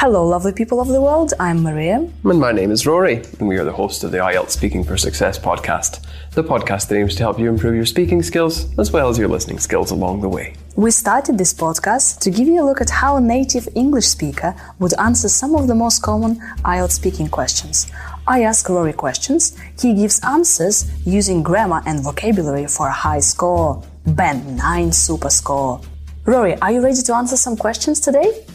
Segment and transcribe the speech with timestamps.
[0.00, 1.34] Hello, lovely people of the world.
[1.38, 1.96] I'm Maria.
[2.24, 4.96] And my name is Rory, and we are the hosts of the IELTS Speaking for
[4.96, 9.10] Success podcast, the podcast that aims to help you improve your speaking skills as well
[9.10, 10.54] as your listening skills along the way.
[10.74, 14.54] We started this podcast to give you a look at how a native English speaker
[14.78, 17.86] would answer some of the most common IELTS speaking questions.
[18.26, 23.84] I ask Rory questions, he gives answers using grammar and vocabulary for a high score.
[24.06, 25.82] Band 9 super score.
[26.24, 28.46] Rory, are you ready to answer some questions today?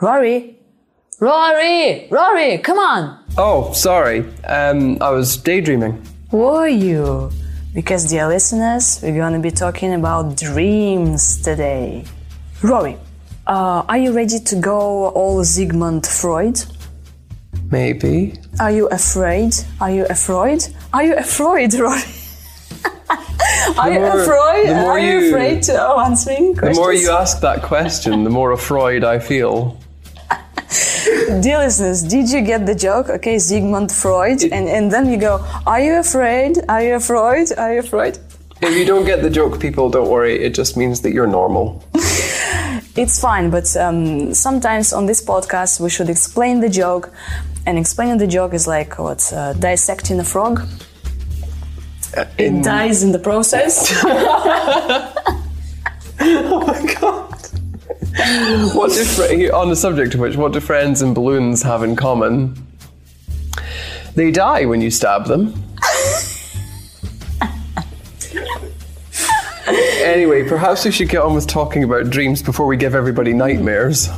[0.00, 0.57] Rory?
[1.20, 2.06] Rory!
[2.10, 3.18] Rory, come on!
[3.36, 4.20] Oh, sorry.
[4.44, 6.00] Um, I was daydreaming.
[6.30, 7.30] Were you?
[7.74, 12.04] Because, dear listeners, we're going to be talking about dreams today.
[12.62, 12.96] Rory,
[13.46, 16.62] uh, are you ready to go all Sigmund Freud?
[17.70, 18.34] Maybe.
[18.60, 19.54] Are you afraid?
[19.80, 20.66] Are you afraid?
[20.92, 22.00] Are you afraid, Rory?
[23.78, 24.68] Are you more- afraid?
[24.68, 28.30] the more Are you, you- afraid to answering The more you ask that question, the
[28.30, 29.78] more afraid I feel.
[31.42, 33.08] Dear listeners, did you get the joke?
[33.08, 36.58] Okay, Sigmund Freud, and, and then you go, Are you afraid?
[36.68, 37.52] Are you afraid?
[37.56, 38.18] Are you afraid?
[38.60, 40.34] If you don't get the joke, people, don't worry.
[40.44, 41.82] It just means that you're normal.
[42.96, 47.12] It's fine, but um, sometimes on this podcast we should explain the joke,
[47.64, 50.66] and explaining the joke is like what uh, dissecting a frog.
[52.16, 53.92] It In- dies in the process.
[56.20, 57.17] Oh my god.
[58.74, 62.54] What do on the subject of which, what do friends and balloons have in common?
[64.14, 65.54] They die when you stab them.
[70.02, 74.08] anyway, perhaps we should get on with talking about dreams before we give everybody nightmares.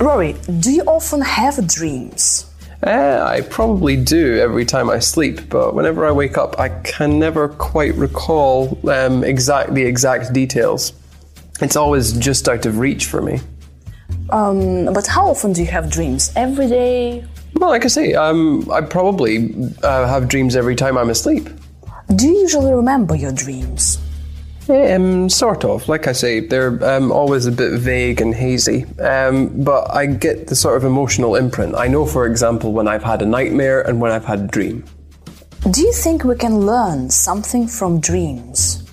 [0.00, 2.49] Rory, do you often have dreams?
[2.82, 7.18] Eh, I probably do every time I sleep, but whenever I wake up, I can
[7.18, 10.94] never quite recall um, exact the exact details.
[11.60, 13.40] It's always just out of reach for me.
[14.30, 16.32] Um, but how often do you have dreams?
[16.36, 17.24] Every day?
[17.54, 21.48] Well, like I say, um, I probably uh, have dreams every time I'm asleep.
[22.16, 23.98] Do you usually remember your dreams?
[24.70, 25.88] Um, sort of.
[25.88, 28.84] Like I say, they're um, always a bit vague and hazy.
[29.00, 31.74] Um, but I get the sort of emotional imprint.
[31.74, 34.84] I know, for example, when I've had a nightmare and when I've had a dream.
[35.70, 38.88] Do you think we can learn something from dreams?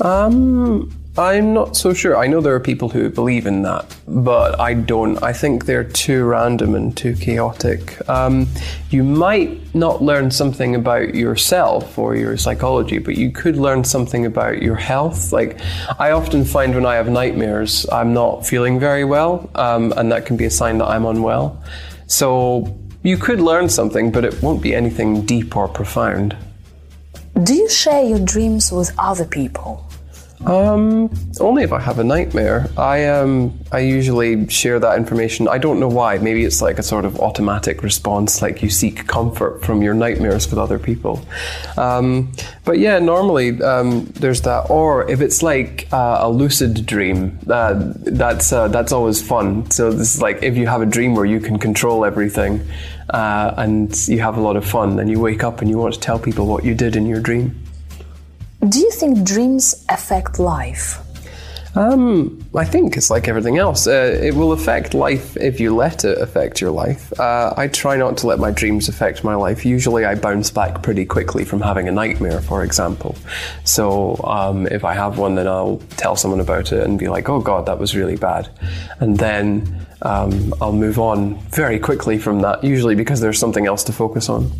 [0.00, 2.16] Um, I'm not so sure.
[2.16, 5.22] I know there are people who believe in that, but I don't.
[5.22, 7.96] I think they're too random and too chaotic.
[8.08, 8.48] Um,
[8.90, 14.26] you might not learn something about yourself or your psychology, but you could learn something
[14.26, 15.32] about your health.
[15.32, 15.60] Like,
[16.00, 20.26] I often find when I have nightmares, I'm not feeling very well, um, and that
[20.26, 21.62] can be a sign that I'm unwell.
[22.08, 26.36] So, you could learn something, but it won't be anything deep or profound.
[27.44, 29.86] Do you share your dreams with other people?
[30.46, 31.10] Um,
[31.40, 32.68] only if I have a nightmare.
[32.76, 35.48] I um, I usually share that information.
[35.48, 36.18] I don't know why.
[36.18, 40.48] Maybe it's like a sort of automatic response, like you seek comfort from your nightmares
[40.50, 41.26] with other people.
[41.76, 42.32] Um,
[42.64, 44.70] but yeah, normally um, there's that.
[44.70, 49.70] Or if it's like uh, a lucid dream, uh, that's uh, that's always fun.
[49.70, 52.60] So this is like if you have a dream where you can control everything,
[53.10, 55.94] uh, and you have a lot of fun, and you wake up and you want
[55.94, 57.63] to tell people what you did in your dream.
[58.68, 60.98] Do you think dreams affect life?
[61.76, 63.86] Um, I think it's like everything else.
[63.86, 67.12] Uh, it will affect life if you let it affect your life.
[67.18, 69.66] Uh, I try not to let my dreams affect my life.
[69.66, 73.16] Usually, I bounce back pretty quickly from having a nightmare, for example.
[73.64, 77.28] So, um, if I have one, then I'll tell someone about it and be like,
[77.28, 78.48] "Oh God, that was really bad,"
[79.00, 82.62] and then um, I'll move on very quickly from that.
[82.62, 84.50] Usually, because there's something else to focus on.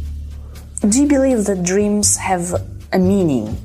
[0.87, 2.61] Do you believe that dreams have
[2.93, 3.57] a meaning?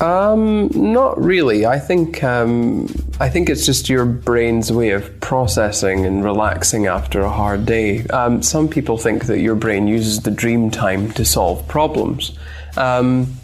[0.00, 1.64] Um, not really.
[1.64, 2.86] I think um,
[3.18, 8.06] I think it's just your brain's way of processing and relaxing after a hard day.
[8.08, 12.38] Um, some people think that your brain uses the dream time to solve problems.
[12.76, 13.34] Um,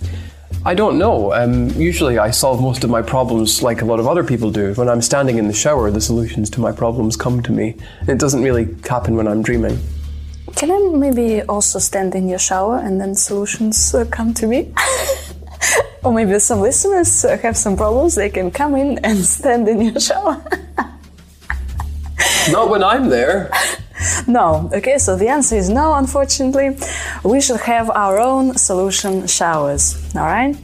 [0.64, 1.32] I don't know.
[1.32, 4.74] Um, usually, I solve most of my problems like a lot of other people do.
[4.74, 7.76] When I'm standing in the shower, the solutions to my problems come to me.
[8.06, 9.78] It doesn't really happen when I'm dreaming.
[10.54, 14.72] Can I maybe also stand in your shower and then solutions uh, come to me?
[16.04, 20.00] or maybe some listeners have some problems, they can come in and stand in your
[20.00, 20.42] shower.
[22.50, 23.50] Not when I'm there.
[24.26, 26.76] no, okay, so the answer is no, unfortunately.
[27.22, 30.56] We should have our own solution showers, alright?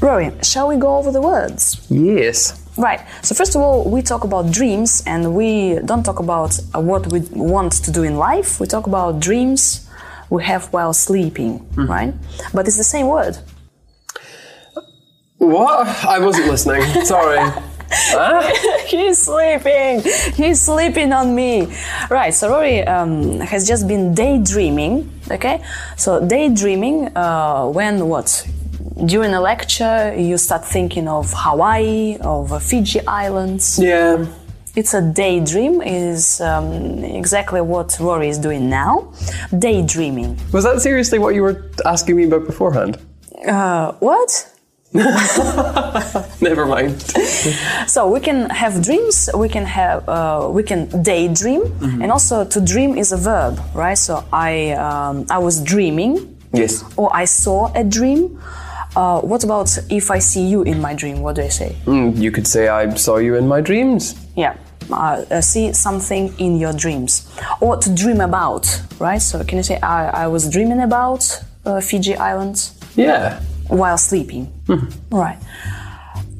[0.00, 1.84] Rory, shall we go over the words?
[1.90, 2.56] Yes.
[2.78, 3.00] Right.
[3.22, 7.20] So first of all, we talk about dreams, and we don't talk about what we
[7.32, 8.60] want to do in life.
[8.60, 9.89] We talk about dreams
[10.30, 12.14] we have while sleeping, right?
[12.54, 13.36] But it's the same word.
[15.38, 15.86] What?
[16.04, 16.82] I wasn't listening.
[17.04, 17.38] Sorry.
[17.92, 18.42] Huh?
[18.86, 20.02] He's sleeping.
[20.34, 21.74] He's sleeping on me.
[22.08, 22.32] Right.
[22.32, 25.10] So Rory um, has just been daydreaming.
[25.28, 25.60] Okay.
[25.96, 28.46] So daydreaming uh, when what?
[29.06, 33.76] During a lecture, you start thinking of Hawaii, of Fiji Islands.
[33.78, 34.24] Yeah.
[34.76, 35.82] It's a daydream.
[35.82, 39.12] Is um, exactly what Rory is doing now.
[39.58, 40.38] Daydreaming.
[40.52, 42.98] Was that seriously what you were asking me about beforehand?
[43.46, 44.46] Uh, what?
[46.40, 47.04] Never mind.
[47.86, 49.28] So we can have dreams.
[49.34, 51.62] We can have uh, we can daydream,
[52.02, 53.98] and also to dream is a verb, right?
[53.98, 56.84] So I um, I was dreaming, Yes.
[56.96, 58.38] or I saw a dream.
[58.96, 61.20] Uh, what about if I see you in my dream?
[61.22, 61.76] What do I say?
[61.86, 64.14] Mm, you could say I saw you in my dreams.
[64.40, 64.54] Yeah,
[64.90, 67.12] uh, uh, see something in your dreams,
[67.60, 68.64] or to dream about,
[68.98, 69.22] right?
[69.22, 71.22] So can you say I, I was dreaming about
[71.66, 73.40] uh, Fiji Islands Yeah.
[73.68, 74.46] while sleeping?
[75.10, 75.38] Right.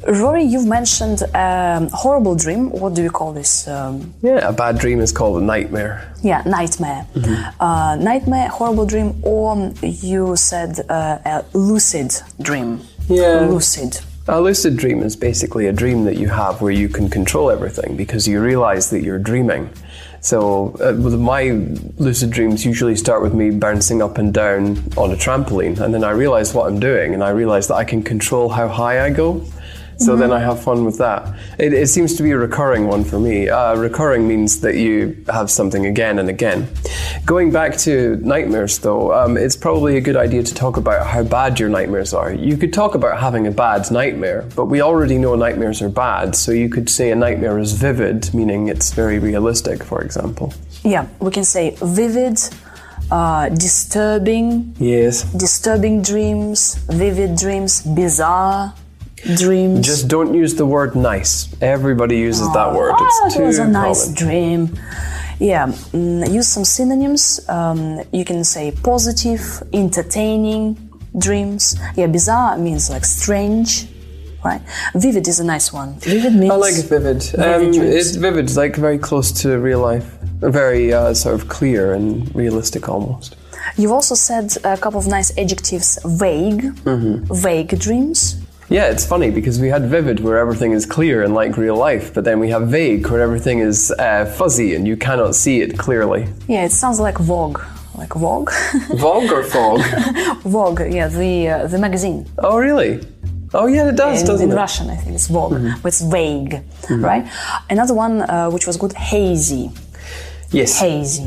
[0.08, 2.70] Rory, you've mentioned um, horrible dream.
[2.70, 3.68] What do you call this?
[3.68, 4.48] Um, Yeah.
[4.48, 6.00] A bad dream is called a nightmare.
[6.22, 7.04] yeah, nightmare.
[7.60, 12.80] Uh, nightmare, horrible dream, or you said uh, a lucid dream.
[13.08, 13.46] Yeah.
[13.50, 14.00] Lucid.
[14.32, 17.96] A lucid dream is basically a dream that you have where you can control everything
[17.96, 19.68] because you realize that you're dreaming.
[20.20, 21.50] So, uh, my
[21.98, 26.04] lucid dreams usually start with me bouncing up and down on a trampoline, and then
[26.04, 29.10] I realize what I'm doing, and I realize that I can control how high I
[29.10, 29.44] go.
[30.00, 31.34] So then I have fun with that.
[31.58, 33.50] It, it seems to be a recurring one for me.
[33.50, 36.68] Uh, recurring means that you have something again and again.
[37.26, 41.22] Going back to nightmares, though, um, it's probably a good idea to talk about how
[41.22, 42.32] bad your nightmares are.
[42.32, 46.34] You could talk about having a bad nightmare, but we already know nightmares are bad,
[46.34, 50.54] so you could say a nightmare is vivid, meaning it's very realistic, for example.
[50.82, 52.38] Yeah, we can say vivid,
[53.10, 55.24] uh, disturbing, Yes.
[55.24, 58.72] disturbing dreams, vivid dreams, bizarre
[59.36, 59.86] dreams.
[59.86, 61.48] Just don't use the word nice.
[61.60, 62.92] Everybody uses that word.
[62.94, 64.14] Ah, It's it too was a nice common.
[64.16, 64.78] dream.
[65.38, 67.40] Yeah, mm, use some synonyms.
[67.48, 69.40] Um, you can say positive,
[69.72, 70.76] entertaining
[71.18, 71.76] dreams.
[71.96, 73.86] Yeah, bizarre means like strange,
[74.44, 74.60] right?
[74.94, 75.94] Vivid is a nice one.
[76.00, 77.22] Vivid means I like vivid.
[77.22, 80.04] Vivid um, it's vivid, like very close to real life,
[80.40, 83.36] very uh, sort of clear and realistic almost.
[83.76, 85.98] You've also said a couple of nice adjectives.
[86.04, 87.32] Vague, Mm-hmm.
[87.34, 88.39] vague dreams.
[88.70, 92.14] Yeah, it's funny because we had vivid where everything is clear and like real life,
[92.14, 95.76] but then we have vague where everything is uh, fuzzy and you cannot see it
[95.76, 96.28] clearly.
[96.46, 97.60] Yeah, it sounds like Vogue,
[97.96, 98.50] like Vogue,
[98.94, 99.80] Vogue or fog?
[100.42, 100.80] Vogue.
[100.88, 102.26] Yeah, the uh, the magazine.
[102.38, 103.00] oh, really?
[103.52, 104.60] Oh, yeah, it does, in, doesn't in it?
[104.60, 107.26] Russian, I think it's Vogue, but it's vague, right?
[107.68, 109.72] Another one uh, which was good, hazy,
[110.52, 110.78] Yes.
[110.78, 111.26] hazy.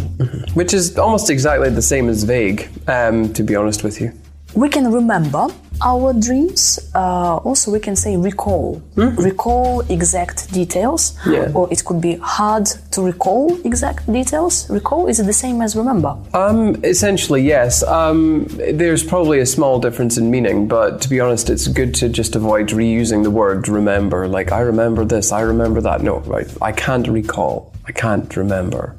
[0.53, 4.13] Which is almost exactly the same as vague, um, to be honest with you.
[4.55, 5.47] We can remember
[5.81, 6.79] our dreams.
[6.95, 11.51] Uh, also, we can say recall, recall exact details, Yeah.
[11.53, 14.69] or it could be hard to recall exact details.
[14.69, 16.15] Recall is it the same as remember?
[16.33, 17.83] Um, essentially, yes.
[17.83, 22.09] Um, there's probably a small difference in meaning, but to be honest, it's good to
[22.09, 24.27] just avoid reusing the word remember.
[24.27, 26.01] Like, I remember this, I remember that.
[26.01, 26.47] No, right.
[26.61, 27.73] I can't recall.
[27.85, 28.95] I can't remember.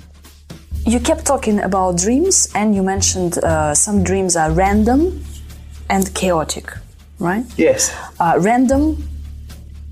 [0.87, 5.25] You kept talking about dreams, and you mentioned uh, some dreams are random
[5.89, 6.73] and chaotic,
[7.19, 7.45] right?
[7.57, 7.95] Yes.
[8.19, 9.03] Uh, random,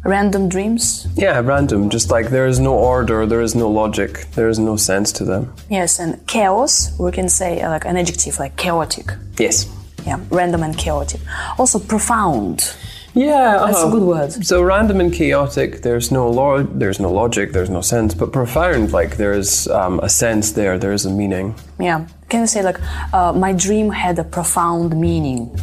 [0.05, 1.07] random dreams.
[1.15, 1.91] Yeah, random.
[1.91, 5.25] Just like there is no order, there is no logic, there is no sense to
[5.25, 5.53] them.
[5.69, 6.97] Yes, and chaos.
[6.99, 9.07] We can say uh, like an adjective, like chaotic.
[9.39, 9.67] Yes.
[10.07, 11.21] Yeah, random and chaotic.
[11.59, 12.75] Also profound.
[13.15, 13.91] Yeah, That's a uh-huh.
[13.91, 14.33] good word.
[14.45, 15.83] So random and chaotic.
[15.83, 17.53] There's no lo- there's no logic.
[17.53, 18.15] There's no sense.
[18.15, 20.79] But profound, like there's um, a sense there.
[20.79, 21.55] There is a meaning.
[21.79, 22.07] Yeah.
[22.31, 22.81] Can you say like
[23.13, 25.55] uh, my dream had a profound meaning?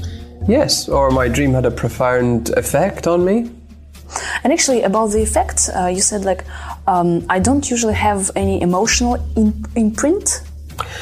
[0.48, 0.88] Yes.
[0.90, 3.52] Or my dream had a profound effect on me.
[4.44, 6.44] And actually, about the effect, uh, you said like
[6.88, 10.42] um, I don't usually have any emotional in- imprint,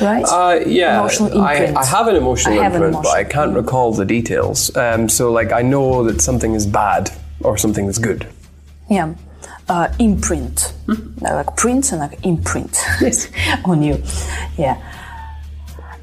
[0.02, 0.26] right?
[0.26, 1.78] Uh, yeah, Emotional I, imprint.
[1.78, 4.76] I have an emotional I have an imprint, but I can't recall the details.
[4.76, 7.10] Um, so, like, I know that something is bad
[7.42, 8.28] or something is good.
[8.90, 9.14] Yeah.
[9.70, 10.74] Uh, imprint.
[10.90, 13.30] Uh, Like print and like imprint Yes.
[13.66, 14.02] on you.
[14.58, 14.76] Yeah.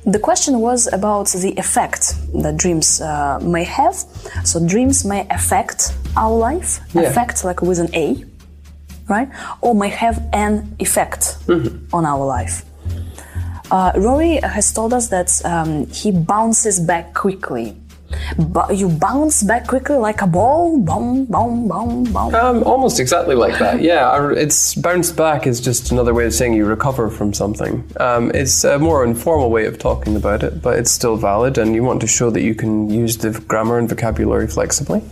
[0.07, 3.95] The question was about the effect that dreams uh, may have.
[4.45, 7.03] So dreams may affect our life, Yeah.
[7.03, 8.23] affect like with an A,
[9.09, 9.29] right?
[9.63, 11.39] Or may have an effect
[11.93, 12.65] on our life.
[13.71, 17.75] Uh, Rory has told us that um, he bounces back quickly
[18.39, 20.79] But you bounce back quickly like a ball.
[20.79, 22.35] Boom, boom, boom, boom.
[22.35, 23.81] Um, almost exactly like that.
[23.83, 27.85] Yeah, it's bounce back is just another way of saying you recover from something.
[27.99, 31.75] Um, it's a more informal way of talking about it, but it's still valid, and
[31.75, 35.03] you want to show that you can use the grammar and vocabulary flexibly.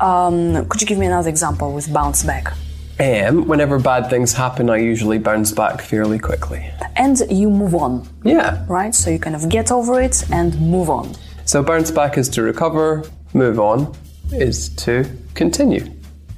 [0.00, 2.52] Um, could you give me another example with bounce back?
[3.00, 6.68] Um, whenever bad things happen, I usually bounce back fairly quickly.
[6.96, 8.64] And you move on, Yeah.
[8.68, 8.92] right?
[8.94, 11.14] So you kind of get over it and move on.
[11.48, 13.04] So bounce back is to recover.
[13.32, 13.96] Move on
[14.32, 15.82] is to continue.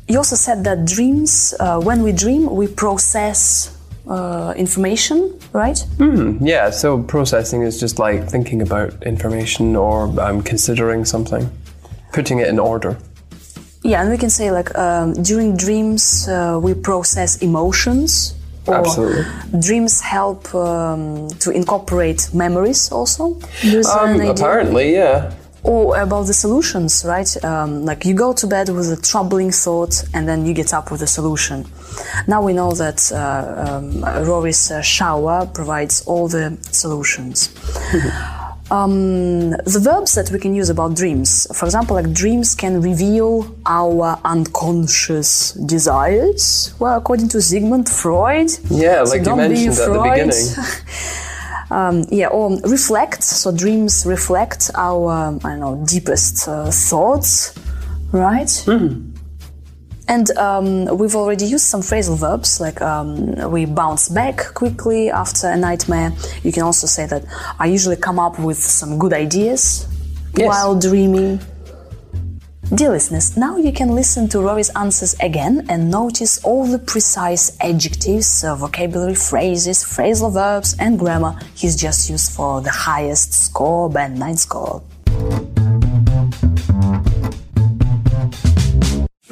[0.07, 3.76] You also said that dreams, uh, when we dream, we process
[4.07, 5.85] uh, information, right?
[6.40, 6.71] Yeah.
[6.71, 11.50] So processing is just like thinking about information or um, considering something,
[12.12, 12.97] putting it in order.
[13.83, 18.37] Yeah, and we can say like um, during dreams uh, we process emotions.
[18.71, 19.25] Or Absolutely.
[19.61, 23.39] Dreams help um, to incorporate memories also.
[23.99, 25.35] Um, apparently, yeah.
[25.62, 27.45] Or about the solutions, right?
[27.45, 30.91] Um, like you go to bed with a troubling thought and then you get up
[30.91, 31.67] with a solution.
[32.27, 37.50] Now we know that uh, um, Rory's uh, shower provides all the solutions.
[38.71, 43.55] um, the verbs that we can use about dreams, for example, like dreams can reveal
[43.67, 46.73] our unconscious desires.
[46.79, 48.50] Well, according to Sigmund Freud.
[48.71, 50.12] Yeah, So like you mentioned at the Freud.
[50.12, 50.47] beginning.
[51.73, 53.23] Um, yeah, or reflect.
[53.23, 57.55] So dreams reflect our, I don't know, deepest uh, thoughts,
[58.11, 58.50] right?
[60.11, 65.47] And um, we've already used some phrasal verbs, like um, we bounce back quickly after
[65.49, 66.11] a nightmare.
[66.43, 67.23] You can also say that
[67.61, 69.87] I usually come up with some good ideas
[70.37, 70.49] Yes.
[70.49, 71.40] while dreaming.
[72.75, 77.57] Dear listeners, now you can listen to Rory's answers again and notice all the precise
[77.61, 83.88] adjectives, uh, vocabulary phrases, phrasal verbs, and grammar he's just used for the highest score,
[83.88, 84.83] band 9 score.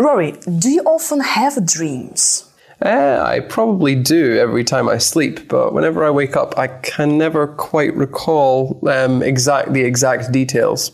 [0.09, 2.51] Rory, do you often have dreams?
[2.83, 7.19] Uh, I probably do every time I sleep, but whenever I wake up, I can
[7.19, 10.93] never quite recall um, exact the exact details.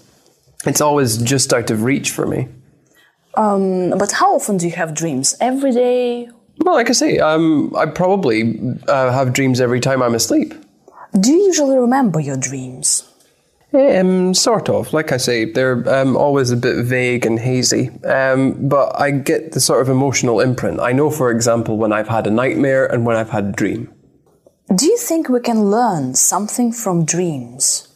[0.66, 2.48] It's always just out of reach for me.
[3.36, 5.36] Um, but how often do you have dreams?
[5.40, 6.28] Every day?
[6.58, 10.54] Well, like I say, um, I probably uh, have dreams every time I'm asleep.
[11.20, 13.08] Do you usually remember your dreams?
[13.74, 14.92] Um, sort of.
[14.92, 17.90] Like I say, they're um, always a bit vague and hazy.
[18.04, 20.78] Um, but I get the sort of emotional imprint.
[20.80, 23.92] I know, for example, when I've had a nightmare and when I've had a dream.
[24.74, 27.88] Do you think we can learn something from dreams?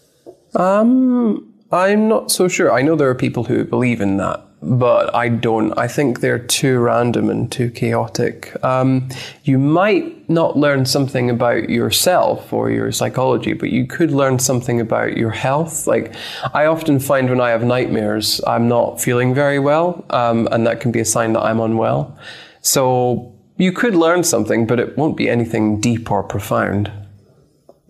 [0.54, 2.72] Um, I'm not so sure.
[2.72, 5.72] I know there are people who believe in that, but I don't.
[5.78, 8.52] I think they're too random and too chaotic.
[8.64, 9.08] Um,
[9.44, 14.80] you might not learn something about yourself or your psychology, but you could learn something
[14.80, 15.86] about your health.
[15.86, 16.14] Like,
[16.52, 20.80] I often find when I have nightmares, I'm not feeling very well, um, and that
[20.80, 22.18] can be a sign that I'm unwell.
[22.60, 26.92] So, you could learn something, but it won't be anything deep or profound.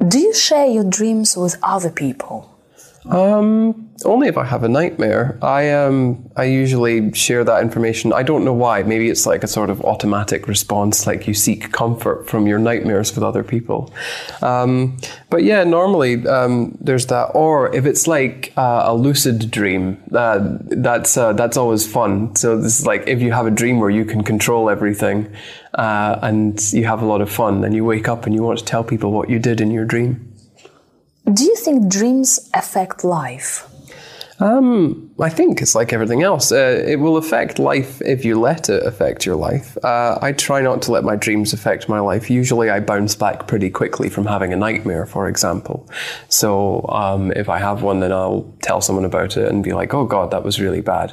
[0.07, 2.58] Do you share your dreams with other people?
[3.09, 5.39] Um, only if I have a nightmare.
[5.43, 8.13] I um, I usually share that information.
[8.13, 8.83] I don't know why.
[8.83, 13.15] Maybe it's like a sort of automatic response, like you seek comfort from your nightmares
[13.15, 13.93] with other people.
[14.43, 14.99] Um,
[15.31, 17.31] but yeah, normally um, there's that.
[17.35, 22.37] Or if it's like uh, a lucid dream, uh, that's uh, that's always fun.
[22.37, 25.35] So this is like if you have a dream where you can control everything,
[25.75, 28.59] uh, and you have a lot of fun, then you wake up and you want
[28.59, 30.28] to tell people what you did in your dream.
[31.69, 33.69] Do you think dreams affect life?
[34.41, 36.51] Um, I think it's like everything else.
[36.51, 39.77] Uh, it will affect life if you let it affect your life.
[39.85, 42.31] Uh, I try not to let my dreams affect my life.
[42.31, 45.87] Usually, I bounce back pretty quickly from having a nightmare, for example.
[46.31, 49.93] So, um, if I have one, then I'll tell someone about it and be like,
[49.93, 51.13] "Oh God, that was really bad,"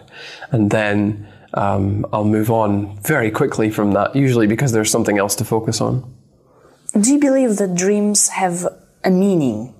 [0.51, 4.15] and then um, I'll move on very quickly from that.
[4.15, 6.15] Usually, because there's something else to focus on.
[6.97, 8.65] Do you believe that dreams have
[9.03, 9.74] a meaning?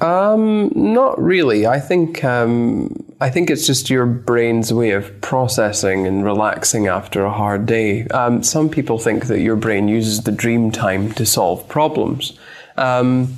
[0.00, 1.66] Um, not really.
[1.66, 7.24] I think um, I think it's just your brain's way of processing and relaxing after
[7.24, 8.06] a hard day.
[8.08, 12.38] Um, some people think that your brain uses the dream time to solve problems.
[12.76, 13.36] Um,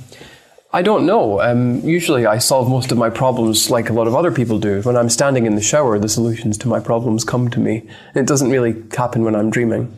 [0.71, 1.41] I don't know.
[1.41, 4.81] Um, usually, I solve most of my problems like a lot of other people do.
[4.81, 7.87] When I'm standing in the shower, the solutions to my problems come to me.
[8.13, 9.91] It doesn't really happen when I'm dreaming.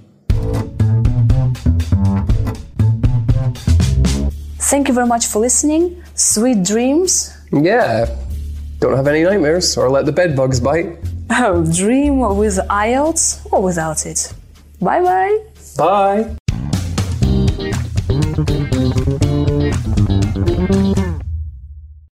[4.71, 6.01] Thank you very much for listening.
[6.15, 7.35] Sweet dreams.
[7.51, 8.05] Yeah.
[8.79, 10.97] Don't have any nightmares or let the bed bugs bite.
[11.29, 14.31] Oh, dream with IELTS or without it.
[14.79, 15.39] Bye bye.
[15.77, 16.37] Bye.